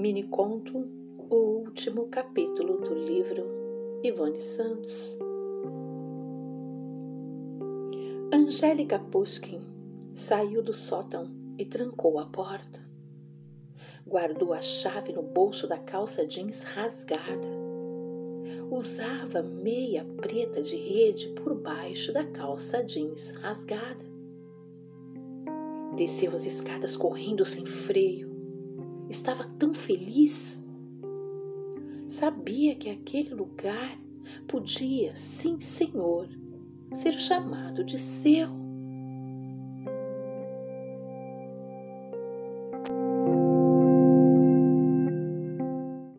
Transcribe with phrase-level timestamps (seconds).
[0.00, 0.88] Mini conto,
[1.28, 3.44] o último capítulo do livro
[4.02, 5.14] Ivone Santos.
[8.32, 9.60] Angélica Puskin
[10.14, 12.80] saiu do sótão e trancou a porta.
[14.06, 17.48] Guardou a chave no bolso da calça jeans rasgada.
[18.70, 24.06] Usava meia preta de rede por baixo da calça jeans rasgada.
[25.94, 28.39] Desceu as escadas correndo sem freio
[29.10, 30.58] estava tão feliz.
[32.08, 33.98] Sabia que aquele lugar
[34.46, 36.28] podia, sim, senhor,
[36.94, 38.48] ser chamado de seu.